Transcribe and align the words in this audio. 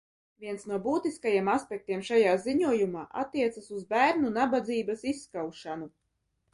Viens 0.43 0.63
no 0.69 0.79
būtiskajiem 0.85 1.51
aspektiem 1.57 2.01
šajā 2.09 2.33
ziņojumā 2.47 3.05
attiecas 3.27 3.71
uz 3.79 3.87
bērnu 3.95 4.35
nabadzības 4.43 5.09
izskaušanu. 5.17 5.97